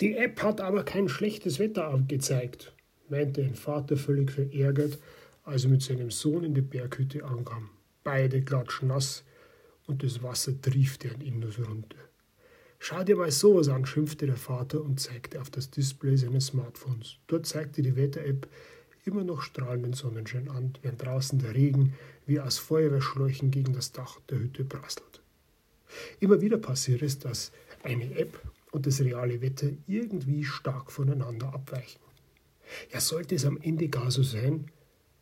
Die 0.00 0.16
App 0.16 0.40
hat 0.42 0.60
aber 0.60 0.84
kein 0.84 1.08
schlechtes 1.08 1.58
Wetter 1.58 1.88
angezeigt, 1.88 2.72
meinte 3.08 3.42
ein 3.42 3.56
Vater 3.56 3.96
völlig 3.96 4.30
verärgert, 4.30 4.98
als 5.42 5.64
er 5.64 5.70
mit 5.70 5.82
seinem 5.82 6.12
Sohn 6.12 6.44
in 6.44 6.54
die 6.54 6.60
Berghütte 6.60 7.24
ankam. 7.24 7.70
Beide 8.04 8.42
klatschnass 8.42 9.24
und 9.86 10.04
das 10.04 10.22
Wasser 10.22 10.60
triefte 10.60 11.10
an 11.10 11.50
so 11.50 11.64
runter. 11.64 11.98
Schau 12.78 13.02
dir 13.02 13.16
mal 13.16 13.32
sowas 13.32 13.68
an, 13.68 13.86
schimpfte 13.86 14.26
der 14.26 14.36
Vater 14.36 14.80
und 14.82 15.00
zeigte 15.00 15.40
auf 15.40 15.50
das 15.50 15.70
Display 15.70 16.16
seines 16.16 16.46
Smartphones. 16.46 17.16
Dort 17.26 17.46
zeigte 17.46 17.82
die 17.82 17.96
Wetter-App 17.96 18.46
immer 19.04 19.24
noch 19.24 19.42
strahlenden 19.42 19.94
Sonnenschein 19.94 20.48
an, 20.48 20.74
während 20.82 21.02
draußen 21.04 21.40
der 21.40 21.54
Regen 21.54 21.94
wie 22.24 22.38
aus 22.38 22.58
Feuerwehrschläuchen 22.58 23.50
gegen 23.50 23.72
das 23.72 23.90
Dach 23.90 24.20
der 24.30 24.38
Hütte 24.38 24.64
prasselt. 24.64 25.22
Immer 26.20 26.40
wieder 26.40 26.58
passiert 26.58 27.02
es, 27.02 27.18
dass 27.18 27.50
eine 27.82 28.16
App 28.16 28.38
und 28.72 28.86
das 28.86 29.00
reale 29.00 29.40
Wetter 29.40 29.68
irgendwie 29.86 30.44
stark 30.44 30.92
voneinander 30.92 31.52
abweichen. 31.54 32.00
Ja, 32.92 33.00
sollte 33.00 33.34
es 33.34 33.44
am 33.44 33.58
Ende 33.60 33.88
gar 33.88 34.10
so 34.10 34.22
sein, 34.22 34.70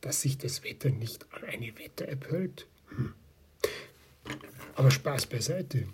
dass 0.01 0.23
sich 0.23 0.39
das 0.39 0.65
Wetter 0.65 0.91
nicht 0.91 1.27
an 1.33 1.45
eine 1.45 1.77
Wetter-App 1.79 2.31
hält? 2.31 2.67
Hm. 2.89 3.15
Aber 4.75 4.91
Spaß 4.91 5.27
beiseite. 5.27 5.87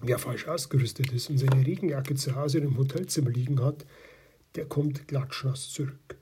Wer 0.00 0.18
falsch 0.18 0.46
ausgerüstet 0.46 1.12
ist 1.12 1.30
und 1.30 1.38
seine 1.38 1.66
Regenjacke 1.66 2.14
zu 2.14 2.36
Hause 2.36 2.58
im 2.58 2.76
Hotelzimmer 2.76 3.30
liegen 3.30 3.62
hat, 3.62 3.86
der 4.54 4.66
kommt 4.66 5.08
klatschnass 5.08 5.70
zurück. 5.70 6.16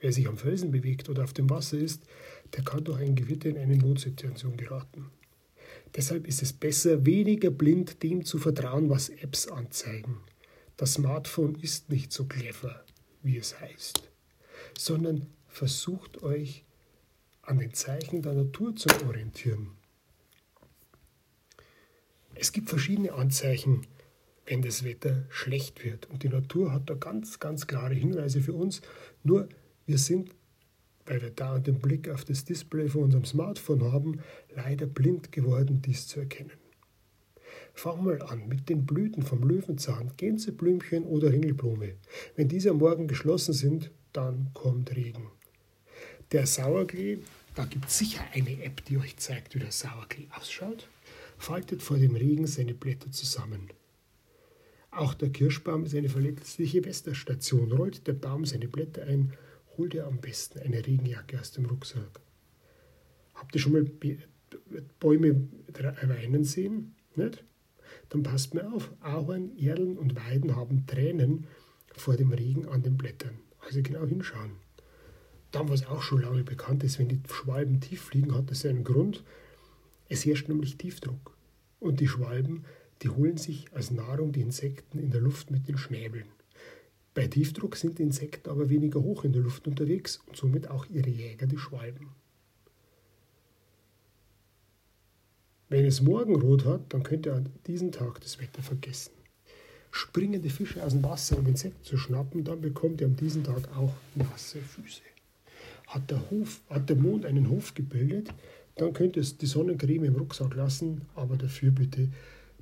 Wer 0.00 0.12
sich 0.12 0.26
am 0.26 0.36
Felsen 0.36 0.70
bewegt 0.70 1.08
oder 1.08 1.24
auf 1.24 1.32
dem 1.32 1.48
Wasser 1.50 1.78
ist, 1.78 2.02
der 2.56 2.64
kann 2.64 2.84
durch 2.84 3.00
ein 3.00 3.14
Gewitter 3.14 3.48
in 3.48 3.58
eine 3.58 3.76
Notsituation 3.76 4.56
geraten. 4.56 5.10
Deshalb 5.94 6.26
ist 6.26 6.42
es 6.42 6.52
besser, 6.52 7.04
weniger 7.04 7.50
blind 7.50 8.02
dem 8.02 8.24
zu 8.24 8.38
vertrauen, 8.38 8.88
was 8.88 9.10
Apps 9.10 9.48
anzeigen. 9.48 10.18
Das 10.76 10.94
Smartphone 10.94 11.54
ist 11.56 11.90
nicht 11.90 12.12
so 12.12 12.24
clever, 12.24 12.84
wie 13.22 13.36
es 13.36 13.60
heißt, 13.60 14.10
sondern 14.78 15.26
versucht 15.48 16.22
euch 16.22 16.64
an 17.42 17.58
den 17.58 17.74
Zeichen 17.74 18.22
der 18.22 18.32
Natur 18.32 18.74
zu 18.74 18.88
orientieren. 19.06 19.72
Es 22.34 22.52
gibt 22.52 22.70
verschiedene 22.70 23.12
Anzeichen, 23.12 23.86
wenn 24.46 24.62
das 24.62 24.84
Wetter 24.84 25.24
schlecht 25.28 25.84
wird. 25.84 26.06
Und 26.06 26.22
die 26.22 26.28
Natur 26.28 26.72
hat 26.72 26.88
da 26.88 26.94
ganz, 26.94 27.38
ganz 27.38 27.66
klare 27.66 27.94
Hinweise 27.94 28.40
für 28.40 28.54
uns. 28.54 28.80
Nur 29.22 29.48
wir 29.86 29.98
sind 29.98 30.30
weil 31.06 31.22
wir 31.22 31.30
da 31.30 31.58
den 31.58 31.78
Blick 31.80 32.08
auf 32.08 32.24
das 32.24 32.44
Display 32.44 32.88
von 32.88 33.04
unserem 33.04 33.24
Smartphone 33.24 33.92
haben, 33.92 34.20
leider 34.54 34.86
blind 34.86 35.32
geworden, 35.32 35.82
dies 35.82 36.06
zu 36.06 36.20
erkennen. 36.20 36.52
Fang 37.74 38.04
mal 38.04 38.20
an 38.22 38.48
mit 38.48 38.68
den 38.68 38.84
Blüten 38.86 39.22
vom 39.22 39.42
Löwenzahn, 39.48 40.12
Gänseblümchen 40.16 41.04
oder 41.04 41.32
Ringelblume. 41.32 41.94
Wenn 42.36 42.48
diese 42.48 42.70
am 42.70 42.78
Morgen 42.78 43.08
geschlossen 43.08 43.54
sind, 43.54 43.90
dann 44.12 44.50
kommt 44.54 44.94
Regen. 44.94 45.28
Der 46.32 46.46
Sauerklee, 46.46 47.18
da 47.54 47.64
gibt 47.64 47.88
es 47.88 47.98
sicher 47.98 48.22
eine 48.32 48.62
App, 48.62 48.84
die 48.84 48.98
euch 48.98 49.16
zeigt, 49.16 49.54
wie 49.54 49.58
der 49.58 49.72
Sauerklee 49.72 50.28
ausschaut, 50.38 50.88
faltet 51.38 51.82
vor 51.82 51.98
dem 51.98 52.14
Regen 52.14 52.46
seine 52.46 52.74
Blätter 52.74 53.10
zusammen. 53.10 53.68
Auch 54.90 55.14
der 55.14 55.30
Kirschbaum 55.30 55.84
ist 55.84 55.94
eine 55.94 56.10
verletzliche 56.10 56.84
Westerstation, 56.84 57.72
rollt 57.72 58.06
der 58.06 58.12
Baum 58.12 58.44
seine 58.44 58.68
Blätter 58.68 59.02
ein 59.04 59.32
hol 59.76 59.88
dir 59.88 60.06
am 60.06 60.18
besten 60.18 60.60
eine 60.60 60.86
Regenjacke 60.86 61.40
aus 61.40 61.52
dem 61.52 61.66
Rucksack. 61.66 62.20
Habt 63.34 63.54
ihr 63.54 63.60
schon 63.60 63.72
mal 63.72 63.84
Bäume 65.00 65.48
weinen 66.02 66.44
sehen? 66.44 66.94
Nicht? 67.16 67.44
Dann 68.08 68.22
passt 68.22 68.54
mir 68.54 68.72
auf, 68.72 68.92
Ahorn, 69.00 69.56
Erlen 69.58 69.96
und 69.98 70.16
Weiden 70.16 70.56
haben 70.56 70.86
Tränen 70.86 71.46
vor 71.94 72.16
dem 72.16 72.32
Regen 72.32 72.68
an 72.68 72.82
den 72.82 72.96
Blättern. 72.96 73.38
Also 73.60 73.82
genau 73.82 74.04
hinschauen. 74.06 74.52
Dann, 75.50 75.68
was 75.68 75.86
auch 75.86 76.02
schon 76.02 76.22
lange 76.22 76.44
bekannt 76.44 76.82
ist, 76.82 76.98
wenn 76.98 77.08
die 77.08 77.20
Schwalben 77.30 77.80
tief 77.80 78.02
fliegen, 78.02 78.34
hat 78.34 78.50
das 78.50 78.64
einen 78.64 78.84
Grund. 78.84 79.22
Es 80.08 80.24
herrscht 80.24 80.48
nämlich 80.48 80.78
Tiefdruck. 80.78 81.36
Und 81.78 82.00
die 82.00 82.08
Schwalben, 82.08 82.64
die 83.02 83.10
holen 83.10 83.36
sich 83.36 83.72
als 83.72 83.90
Nahrung 83.90 84.32
die 84.32 84.40
Insekten 84.40 84.98
in 84.98 85.10
der 85.10 85.20
Luft 85.20 85.50
mit 85.50 85.68
den 85.68 85.76
Schnäbeln. 85.76 86.28
Bei 87.14 87.26
Tiefdruck 87.26 87.76
sind 87.76 87.98
die 87.98 88.04
Insekten 88.04 88.48
aber 88.48 88.70
weniger 88.70 89.02
hoch 89.02 89.24
in 89.24 89.32
der 89.32 89.42
Luft 89.42 89.66
unterwegs 89.66 90.20
und 90.26 90.36
somit 90.36 90.68
auch 90.68 90.86
ihre 90.86 91.10
Jäger, 91.10 91.46
die 91.46 91.58
Schwalben. 91.58 92.08
Wenn 95.68 95.84
es 95.84 96.02
Morgenrot 96.02 96.64
hat, 96.64 96.92
dann 96.92 97.02
könnt 97.02 97.26
ihr 97.26 97.34
an 97.34 97.48
diesem 97.66 97.92
Tag 97.92 98.20
das 98.20 98.38
Wetter 98.38 98.62
vergessen. 98.62 99.12
Springen 99.90 100.40
die 100.40 100.50
Fische 100.50 100.82
aus 100.82 100.92
dem 100.92 101.02
Wasser, 101.02 101.38
um 101.38 101.46
Insekten 101.46 101.84
zu 101.84 101.98
schnappen, 101.98 102.44
dann 102.44 102.62
bekommt 102.62 103.00
ihr 103.00 103.06
an 103.06 103.16
diesem 103.16 103.44
Tag 103.44 103.74
auch 103.76 103.92
nasse 104.14 104.58
Füße. 104.58 105.02
Hat 105.86 106.10
der, 106.10 106.30
Hof, 106.30 106.62
hat 106.70 106.88
der 106.88 106.96
Mond 106.96 107.26
einen 107.26 107.50
Hof 107.50 107.74
gebildet, 107.74 108.32
dann 108.76 108.94
könnt 108.94 109.16
ihr 109.16 109.22
die 109.22 109.46
Sonnencreme 109.46 110.04
im 110.04 110.16
Rucksack 110.16 110.54
lassen, 110.54 111.02
aber 111.14 111.36
dafür 111.36 111.70
bitte 111.70 112.08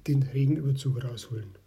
den 0.08 0.24
Regenüberzug 0.24 1.04
rausholen. 1.04 1.59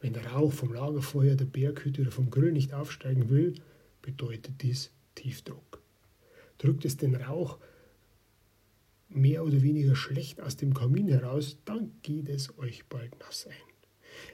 Wenn 0.00 0.12
der 0.12 0.26
Rauch 0.26 0.52
vom 0.52 0.72
Lagerfeuer, 0.72 1.34
der 1.34 1.44
Berghütte 1.44 2.02
oder 2.02 2.10
vom 2.10 2.30
Grill 2.30 2.52
nicht 2.52 2.72
aufsteigen 2.72 3.28
will, 3.30 3.54
bedeutet 4.02 4.62
dies 4.62 4.92
Tiefdruck. 5.14 5.82
Drückt 6.58 6.84
es 6.84 6.96
den 6.96 7.16
Rauch 7.16 7.58
mehr 9.08 9.44
oder 9.44 9.62
weniger 9.62 9.96
schlecht 9.96 10.40
aus 10.40 10.56
dem 10.56 10.74
Kamin 10.74 11.08
heraus, 11.08 11.58
dann 11.64 11.92
geht 12.02 12.28
es 12.28 12.56
euch 12.58 12.84
bald 12.86 13.18
nass 13.20 13.46
ein. 13.46 13.54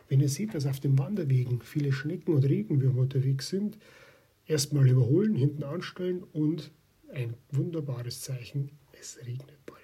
Wenn 0.09 0.21
ihr 0.21 0.29
seht, 0.29 0.55
dass 0.55 0.67
auf 0.67 0.81
den 0.81 0.99
Wanderwegen 0.99 1.61
viele 1.63 1.93
Schnecken 1.93 2.35
und 2.35 2.45
Regenwürmer 2.45 3.03
unterwegs 3.03 3.49
sind, 3.49 3.79
erstmal 4.47 4.89
überholen, 4.89 5.35
hinten 5.35 5.63
anstellen 5.63 6.23
und 6.33 6.73
ein 7.13 7.35
wunderbares 7.51 8.21
Zeichen, 8.21 8.71
es 9.01 9.19
regnet 9.25 9.65
bald. 9.67 9.84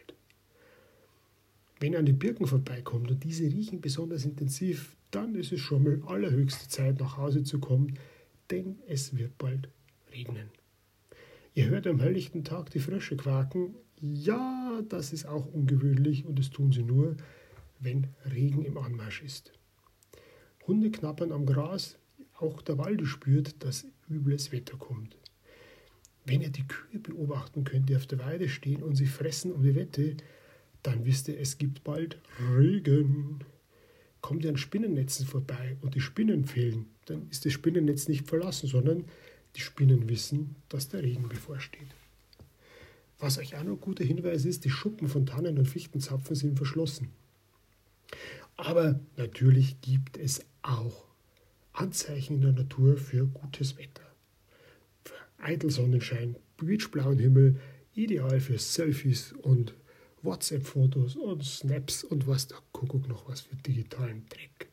Wenn 1.80 1.96
an 1.96 2.04
den 2.04 2.18
Birken 2.18 2.46
vorbeikommt 2.46 3.10
und 3.10 3.24
diese 3.24 3.44
riechen 3.44 3.80
besonders 3.80 4.26
intensiv, 4.26 4.96
dann 5.10 5.34
ist 5.34 5.50
es 5.50 5.60
schon 5.60 5.82
mal 5.82 6.02
allerhöchste 6.06 6.68
Zeit, 6.68 7.00
nach 7.00 7.16
Hause 7.16 7.42
zu 7.42 7.58
kommen, 7.58 7.98
denn 8.50 8.78
es 8.86 9.16
wird 9.16 9.38
bald 9.38 9.68
regnen. 10.12 10.50
Ihr 11.54 11.70
hört 11.70 11.86
am 11.86 11.98
helllichten 11.98 12.44
Tag 12.44 12.70
die 12.70 12.80
Frösche 12.80 13.16
quaken. 13.16 13.74
Ja, 14.00 14.82
das 14.88 15.14
ist 15.14 15.26
auch 15.26 15.46
ungewöhnlich 15.46 16.26
und 16.26 16.38
das 16.38 16.50
tun 16.50 16.70
sie 16.70 16.82
nur, 16.82 17.16
wenn 17.80 18.08
Regen 18.30 18.62
im 18.64 18.76
Anmarsch 18.76 19.22
ist. 19.22 19.52
Hunde 20.66 20.90
knappern 20.90 21.32
am 21.32 21.46
Gras, 21.46 21.96
auch 22.38 22.60
der 22.60 22.76
Walde 22.76 23.06
spürt, 23.06 23.64
dass 23.64 23.86
übles 24.08 24.52
Wetter 24.52 24.76
kommt. 24.76 25.16
Wenn 26.26 26.42
ihr 26.42 26.50
die 26.50 26.66
Kühe 26.66 27.00
beobachten 27.00 27.64
könnt, 27.64 27.88
die 27.88 27.96
auf 27.96 28.06
der 28.06 28.18
Weide 28.18 28.50
stehen 28.50 28.82
und 28.82 28.96
sie 28.96 29.06
fressen 29.06 29.50
um 29.50 29.62
die 29.62 29.74
Wette, 29.74 30.16
dann 30.82 31.04
wisst 31.04 31.28
ihr, 31.28 31.38
es 31.38 31.58
gibt 31.58 31.84
bald 31.84 32.18
Regen 32.56 33.44
kommt 34.20 34.44
ihr 34.44 34.50
an 34.50 34.56
Spinnennetzen 34.56 35.26
vorbei 35.26 35.76
und 35.80 35.94
die 35.94 36.00
Spinnen 36.00 36.44
fehlen, 36.44 36.86
dann 37.06 37.28
ist 37.30 37.44
das 37.44 37.52
Spinnennetz 37.52 38.08
nicht 38.08 38.28
verlassen, 38.28 38.68
sondern 38.68 39.04
die 39.56 39.60
Spinnen 39.60 40.08
wissen, 40.08 40.56
dass 40.68 40.88
der 40.88 41.02
Regen 41.02 41.28
bevorsteht. 41.28 41.88
Was 43.18 43.38
euch 43.38 43.56
auch 43.56 43.64
noch 43.64 43.72
ein 43.72 43.80
guter 43.80 44.04
Hinweis 44.04 44.44
ist, 44.44 44.64
die 44.64 44.70
Schuppen 44.70 45.08
von 45.08 45.26
Tannen 45.26 45.58
und 45.58 45.66
Fichtenzapfen 45.66 46.36
sind 46.36 46.56
verschlossen. 46.56 47.10
Aber 48.56 49.00
natürlich 49.16 49.80
gibt 49.80 50.16
es 50.16 50.44
auch 50.62 51.04
Anzeichen 51.72 52.36
in 52.36 52.40
der 52.42 52.52
Natur 52.52 52.96
für 52.96 53.26
gutes 53.26 53.76
Wetter. 53.78 54.02
Für 55.04 55.14
Eidelsonnenschein, 55.42 56.36
beachblauen 56.56 57.18
Himmel, 57.18 57.60
ideal 57.94 58.40
für 58.40 58.58
Selfies 58.58 59.32
und 59.32 59.74
WhatsApp-Fotos 60.22 61.16
und 61.16 61.44
Snaps 61.44 62.04
und 62.04 62.26
was 62.26 62.48
der 62.48 62.58
Kuckuck 62.72 63.08
noch 63.08 63.28
was 63.28 63.40
für 63.42 63.56
digitalen 63.56 64.26
Dreck. 64.28 64.68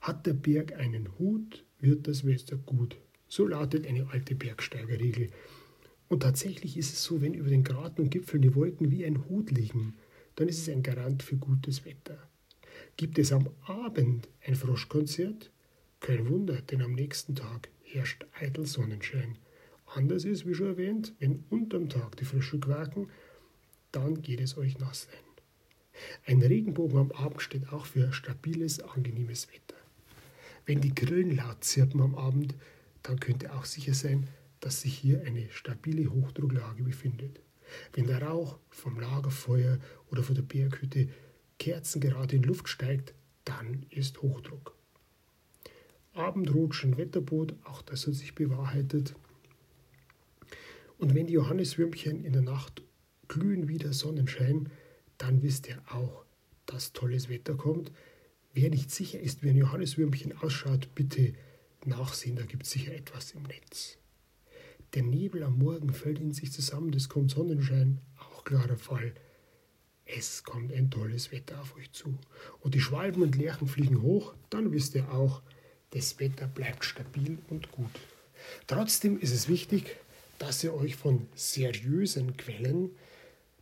Hat 0.00 0.26
der 0.26 0.34
Berg 0.34 0.74
einen 0.74 1.18
Hut, 1.18 1.64
wird 1.80 2.06
das 2.06 2.24
Wetter 2.24 2.56
gut. 2.56 2.96
So 3.28 3.46
lautet 3.46 3.86
eine 3.86 4.08
alte 4.10 4.34
Bergsteigerregel. 4.34 5.30
Und 6.08 6.22
tatsächlich 6.22 6.76
ist 6.76 6.92
es 6.92 7.04
so, 7.04 7.20
wenn 7.20 7.34
über 7.34 7.50
den 7.50 7.64
Graten 7.64 8.02
und 8.02 8.10
Gipfeln 8.10 8.42
die 8.42 8.54
Wolken 8.54 8.90
wie 8.90 9.04
ein 9.04 9.28
Hut 9.28 9.50
liegen, 9.50 9.96
dann 10.36 10.48
ist 10.48 10.60
es 10.60 10.68
ein 10.68 10.82
Garant 10.82 11.22
für 11.22 11.36
gutes 11.36 11.84
Wetter. 11.84 12.18
Gibt 12.96 13.18
es 13.18 13.32
am 13.32 13.50
Abend 13.66 14.28
ein 14.46 14.54
Froschkonzert? 14.54 15.50
Kein 16.00 16.28
Wunder, 16.28 16.62
denn 16.62 16.80
am 16.80 16.92
nächsten 16.92 17.34
Tag 17.34 17.68
herrscht 17.82 18.24
eitel 18.32 18.66
Sonnenschein. 18.66 19.36
Anders 19.86 20.24
ist, 20.24 20.46
wie 20.46 20.54
schon 20.54 20.68
erwähnt, 20.68 21.14
wenn 21.18 21.44
unterm 21.50 21.88
Tag 21.88 22.16
die 22.16 22.24
Frösche 22.24 22.58
quaken 22.58 23.08
dann 23.92 24.22
geht 24.22 24.40
es 24.40 24.56
euch 24.56 24.78
nass 24.78 25.08
ein. 25.12 25.28
Ein 26.26 26.42
Regenbogen 26.42 26.98
am 26.98 27.12
Abend 27.12 27.42
steht 27.42 27.72
auch 27.72 27.86
für 27.86 28.12
stabiles, 28.12 28.80
angenehmes 28.80 29.48
Wetter. 29.48 29.80
Wenn 30.66 30.80
die 30.80 30.94
Grillen 30.94 31.36
laut 31.36 31.64
zirpen 31.64 32.00
am 32.00 32.14
Abend, 32.14 32.54
dann 33.02 33.18
könnt 33.18 33.42
ihr 33.42 33.54
auch 33.54 33.64
sicher 33.64 33.94
sein, 33.94 34.28
dass 34.60 34.82
sich 34.82 34.96
hier 34.96 35.22
eine 35.24 35.48
stabile 35.50 36.10
Hochdrucklage 36.10 36.82
befindet. 36.82 37.40
Wenn 37.92 38.06
der 38.06 38.22
Rauch 38.22 38.58
vom 38.70 38.98
Lagerfeuer 39.00 39.78
oder 40.10 40.22
von 40.22 40.34
der 40.34 40.42
Berghütte 40.42 41.08
kerzengerade 41.58 42.36
in 42.36 42.42
Luft 42.42 42.68
steigt, 42.68 43.14
dann 43.44 43.86
ist 43.90 44.20
Hochdruck. 44.22 44.74
Abendrotschen 46.12 46.98
Wetterbot, 46.98 47.54
auch 47.64 47.82
das 47.82 48.06
hat 48.06 48.14
sich 48.14 48.34
bewahrheitet. 48.34 49.14
Und 50.98 51.14
wenn 51.14 51.26
die 51.26 51.34
Johanniswürmchen 51.34 52.24
in 52.24 52.32
der 52.32 52.42
Nacht 52.42 52.82
glühen 53.28 53.68
wie 53.68 53.78
der 53.78 53.92
Sonnenschein, 53.92 54.70
dann 55.18 55.42
wisst 55.42 55.68
ihr 55.68 55.80
auch, 55.90 56.24
dass 56.66 56.92
tolles 56.92 57.28
Wetter 57.28 57.54
kommt. 57.54 57.92
Wer 58.52 58.70
nicht 58.70 58.90
sicher 58.90 59.20
ist, 59.20 59.42
wie 59.42 59.50
ein 59.50 59.56
Johanniswürmchen 59.56 60.36
ausschaut, 60.38 60.94
bitte 60.94 61.34
nachsehen, 61.84 62.36
da 62.36 62.44
gibt 62.44 62.64
es 62.64 62.70
sicher 62.70 62.94
etwas 62.94 63.32
im 63.32 63.42
Netz. 63.44 63.98
Der 64.94 65.02
Nebel 65.02 65.42
am 65.42 65.58
Morgen 65.58 65.92
fällt 65.92 66.18
in 66.18 66.32
sich 66.32 66.50
zusammen, 66.50 66.92
es 66.94 67.08
kommt 67.08 67.30
Sonnenschein, 67.30 67.98
auch 68.18 68.44
klarer 68.44 68.76
Fall. 68.76 69.12
Es 70.06 70.42
kommt 70.42 70.72
ein 70.72 70.90
tolles 70.90 71.30
Wetter 71.32 71.60
auf 71.60 71.76
euch 71.76 71.92
zu. 71.92 72.18
Und 72.60 72.74
die 72.74 72.80
Schwalben 72.80 73.22
und 73.22 73.36
Lerchen 73.36 73.68
fliegen 73.68 74.00
hoch, 74.00 74.32
dann 74.48 74.72
wisst 74.72 74.94
ihr 74.94 75.12
auch, 75.12 75.42
das 75.90 76.18
Wetter 76.18 76.46
bleibt 76.46 76.84
stabil 76.84 77.38
und 77.50 77.70
gut. 77.70 77.90
Trotzdem 78.66 79.18
ist 79.18 79.32
es 79.32 79.48
wichtig, 79.48 79.96
dass 80.38 80.64
ihr 80.64 80.74
euch 80.74 80.96
von 80.96 81.26
seriösen 81.34 82.36
Quellen, 82.36 82.90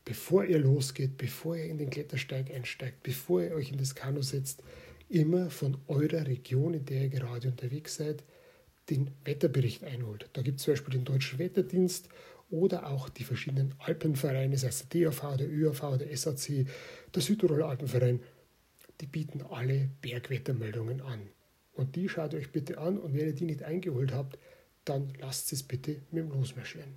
bevor 0.06 0.44
ihr 0.44 0.60
losgeht, 0.60 1.18
bevor 1.18 1.56
ihr 1.56 1.66
in 1.66 1.76
den 1.76 1.90
Klettersteig 1.90 2.50
einsteigt, 2.54 3.02
bevor 3.02 3.42
ihr 3.42 3.54
euch 3.54 3.70
in 3.70 3.76
das 3.76 3.94
Kanu 3.94 4.22
setzt, 4.22 4.62
immer 5.10 5.50
von 5.50 5.76
eurer 5.88 6.26
Region, 6.26 6.74
in 6.74 6.86
der 6.86 7.02
ihr 7.02 7.08
gerade 7.10 7.48
unterwegs 7.48 7.96
seid, 7.96 8.24
den 8.88 9.10
Wetterbericht 9.24 9.84
einholt. 9.84 10.30
Da 10.32 10.42
gibt 10.42 10.58
es 10.58 10.64
zum 10.64 10.74
Beispiel 10.74 10.94
den 10.94 11.04
Deutschen 11.04 11.38
Wetterdienst 11.40 12.08
oder 12.50 12.88
auch 12.88 13.08
die 13.08 13.24
verschiedenen 13.24 13.74
Alpenvereine, 13.78 14.56
sei 14.56 14.68
es 14.68 14.88
der 14.88 15.10
DAV, 15.10 15.36
der 15.36 15.50
ÖAV, 15.50 15.98
der 15.98 16.16
SAC, 16.16 16.66
der 17.12 17.22
Südtiroler 17.22 17.68
Alpenverein, 17.68 18.20
die 19.00 19.06
bieten 19.06 19.42
alle 19.42 19.90
Bergwettermeldungen 20.02 21.00
an. 21.00 21.28
Und 21.72 21.96
die 21.96 22.08
schaut 22.08 22.32
euch 22.34 22.52
bitte 22.52 22.78
an 22.78 22.96
und 22.96 23.12
wenn 23.14 23.26
ihr 23.26 23.34
die 23.34 23.44
nicht 23.44 23.64
eingeholt 23.64 24.12
habt, 24.12 24.38
dann 24.84 25.12
lasst 25.20 25.52
es 25.52 25.64
bitte 25.64 26.02
mit 26.12 26.22
dem 26.22 26.30
Losmarschieren. 26.30 26.94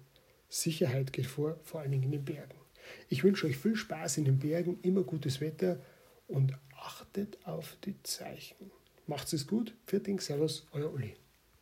Sicherheit 0.48 1.12
geht 1.12 1.26
vor, 1.26 1.60
vor 1.64 1.82
allen 1.82 1.92
Dingen 1.92 2.04
in 2.04 2.12
den 2.12 2.26
Bergen. 2.26 2.60
Ich 3.08 3.24
wünsche 3.24 3.48
euch 3.48 3.58
viel 3.58 3.76
Spaß 3.76 4.18
in 4.18 4.26
den 4.26 4.40
Bergen, 4.40 4.80
immer 4.82 5.04
gutes 5.04 5.42
Wetter 5.42 5.82
und 6.28 6.54
achtet 6.76 7.38
auf 7.46 7.78
die 7.84 8.02
Zeichen. 8.04 8.72
Macht's 9.08 9.34
es 9.34 9.48
gut. 9.48 9.74
Viert 9.86 10.08
Servus, 10.22 10.68
euer 10.72 10.94
Uli. 10.94 11.16